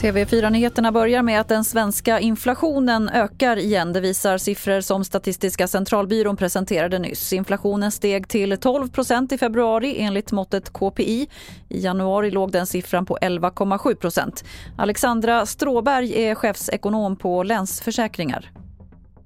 TV4-nyheterna 0.00 0.92
börjar 0.92 1.22
med 1.22 1.40
att 1.40 1.48
den 1.48 1.64
svenska 1.64 2.20
inflationen 2.20 3.08
ökar 3.08 3.56
igen. 3.56 3.92
Det 3.92 4.00
visar 4.00 4.38
siffror 4.38 4.80
som 4.80 5.04
Statistiska 5.04 5.68
centralbyrån 5.68 6.36
presenterade 6.36 6.98
nyss. 6.98 7.32
Inflationen 7.32 7.92
steg 7.92 8.28
till 8.28 8.52
12% 8.52 9.34
i 9.34 9.38
februari 9.38 9.96
enligt 9.98 10.32
måttet 10.32 10.72
KPI. 10.72 11.28
I 11.68 11.80
januari 11.80 12.30
låg 12.30 12.52
den 12.52 12.66
siffran 12.66 13.06
på 13.06 13.18
11,7% 13.22 14.44
Alexandra 14.76 15.46
Stråberg 15.46 16.22
är 16.22 16.34
chefsekonom 16.34 17.16
på 17.16 17.42
Länsförsäkringar. 17.42 18.59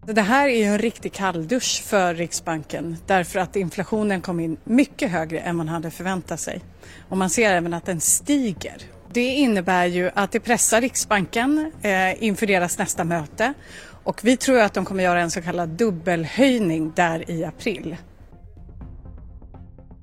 Det 0.07 0.23
här 0.23 0.49
är 0.49 0.57
ju 0.57 0.65
en 0.65 0.79
riktig 0.79 1.13
kalldusch 1.13 1.83
för 1.87 2.15
Riksbanken 2.15 2.97
därför 3.07 3.39
att 3.39 3.57
inflationen 3.57 4.21
kom 4.21 4.41
in 4.41 4.57
mycket 4.65 5.11
högre 5.11 5.39
än 5.39 5.57
man 5.57 5.69
hade 5.69 5.91
förväntat 5.91 6.41
sig. 6.41 6.61
Och 7.09 7.17
man 7.17 7.31
ser 7.31 7.51
även 7.51 7.75
att 7.75 7.87
den 7.87 8.01
stiger 8.01 8.77
det 9.15 9.29
innebär 9.29 9.87
ju 9.87 10.11
att 10.15 10.33
det 10.33 10.41
pressar 10.41 10.81
Riksbanken 10.81 11.73
eh, 11.83 12.25
inför 12.25 12.47
deras 12.47 12.79
nästa 12.79 13.05
möte 13.05 13.55
och 14.05 14.21
vi 14.25 14.37
tror 14.37 14.61
att 14.61 14.75
de 14.75 14.85
kommer 14.85 15.05
göra 15.05 15.21
en 15.21 15.31
så 15.31 15.43
kallad 15.43 15.69
dubbelhöjning 15.69 16.93
där 16.97 17.31
i 17.31 17.45
april. 17.45 17.97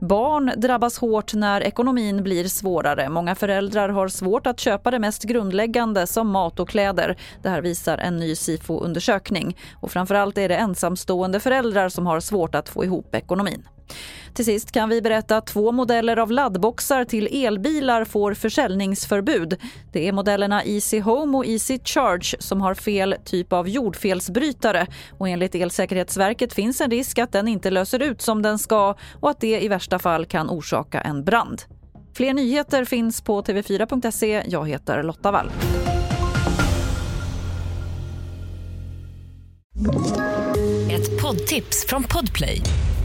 Barn 0.01 0.51
drabbas 0.57 0.97
hårt 0.97 1.33
när 1.33 1.61
ekonomin 1.61 2.23
blir 2.23 2.47
svårare. 2.47 3.09
Många 3.09 3.35
föräldrar 3.35 3.89
har 3.89 4.07
svårt 4.07 4.47
att 4.47 4.59
köpa 4.59 4.91
det 4.91 4.99
mest 4.99 5.23
grundläggande 5.23 6.07
som 6.07 6.27
mat 6.27 6.59
och 6.59 6.69
kläder. 6.69 7.17
Det 7.41 7.49
här 7.49 7.61
visar 7.61 7.97
en 7.97 8.17
ny 8.17 8.35
SIFO-undersökning. 8.35 9.57
Och 9.75 9.91
framförallt 9.91 10.37
är 10.37 10.49
det 10.49 10.55
ensamstående 10.55 11.39
föräldrar 11.39 11.89
som 11.89 12.05
har 12.05 12.19
svårt 12.19 12.55
att 12.55 12.69
få 12.69 12.85
ihop 12.85 13.15
ekonomin. 13.15 13.63
Till 14.34 14.45
sist 14.45 14.71
kan 14.71 14.90
vi 14.90 15.02
berätta 15.02 15.38
att 15.38 15.48
två 15.48 15.71
modeller 15.71 16.17
av 16.17 16.31
laddboxar 16.31 17.05
till 17.05 17.45
elbilar 17.45 18.05
får 18.05 18.34
försäljningsförbud. 18.34 19.58
Det 19.92 20.08
är 20.08 20.11
modellerna 20.11 20.64
Easy 20.64 21.00
Home 21.02 21.38
och 21.38 21.45
Easy 21.45 21.80
Charge 21.86 22.36
som 22.39 22.61
har 22.61 22.73
fel 22.73 23.16
typ 23.25 23.53
av 23.53 23.70
jordfelsbrytare. 23.70 24.88
Och 25.17 25.30
enligt 25.30 25.55
Elsäkerhetsverket 25.55 26.53
finns 26.53 26.81
en 26.81 26.92
risk 26.92 27.20
att 27.20 27.31
den 27.31 27.47
inte 27.47 27.70
löser 27.70 28.02
ut 28.02 28.22
som 28.22 28.42
den 28.42 28.59
ska 28.59 28.95
och 29.20 29.30
att 29.30 29.39
det 29.39 29.64
i 29.64 29.67
värsta 29.67 30.00
fall 30.00 30.25
kan 30.25 30.50
orsaka 30.50 31.02
en 31.02 31.23
brand. 31.23 31.61
Fler 32.14 32.33
nyheter 32.33 32.86
finns 32.86 33.22
på 33.22 33.42
tv4.se. 33.42 34.44
Jag 34.48 34.70
heter 34.70 35.03
Lotta 35.03 35.31
Wall. 35.31 35.52
Ett 40.92 41.22
poddtips 41.22 41.86
från 41.88 42.03
Podplay. 42.03 42.61